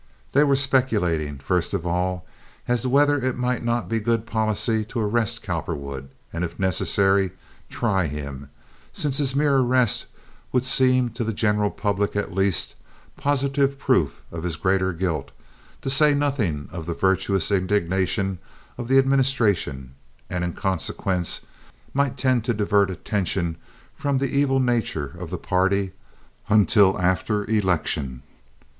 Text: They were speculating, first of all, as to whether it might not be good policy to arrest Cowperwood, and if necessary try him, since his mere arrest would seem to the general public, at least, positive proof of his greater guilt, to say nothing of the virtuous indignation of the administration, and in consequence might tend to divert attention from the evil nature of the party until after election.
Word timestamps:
They 0.31 0.43
were 0.43 0.55
speculating, 0.55 1.37
first 1.37 1.75
of 1.75 1.85
all, 1.85 2.25
as 2.67 2.81
to 2.81 2.89
whether 2.89 3.23
it 3.23 3.37
might 3.37 3.63
not 3.63 3.87
be 3.87 3.99
good 3.99 4.25
policy 4.25 4.83
to 4.85 4.99
arrest 4.99 5.43
Cowperwood, 5.43 6.09
and 6.33 6.43
if 6.43 6.57
necessary 6.59 7.29
try 7.69 8.07
him, 8.07 8.49
since 8.91 9.19
his 9.19 9.35
mere 9.35 9.57
arrest 9.57 10.07
would 10.51 10.65
seem 10.65 11.11
to 11.11 11.23
the 11.23 11.33
general 11.35 11.69
public, 11.69 12.15
at 12.15 12.33
least, 12.33 12.73
positive 13.15 13.77
proof 13.77 14.23
of 14.31 14.41
his 14.43 14.55
greater 14.55 14.91
guilt, 14.91 15.29
to 15.83 15.89
say 15.91 16.15
nothing 16.15 16.67
of 16.71 16.87
the 16.87 16.95
virtuous 16.95 17.51
indignation 17.51 18.39
of 18.79 18.87
the 18.87 18.97
administration, 18.97 19.93
and 20.31 20.43
in 20.43 20.53
consequence 20.53 21.41
might 21.93 22.17
tend 22.17 22.43
to 22.45 22.55
divert 22.55 22.89
attention 22.89 23.55
from 23.95 24.17
the 24.17 24.35
evil 24.35 24.59
nature 24.59 25.13
of 25.19 25.29
the 25.29 25.37
party 25.37 25.91
until 26.49 26.99
after 26.99 27.45
election. 27.51 28.23